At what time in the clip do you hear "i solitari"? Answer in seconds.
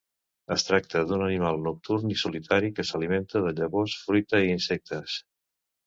2.17-2.73